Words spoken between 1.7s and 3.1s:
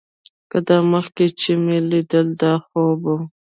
ليدل دا خوب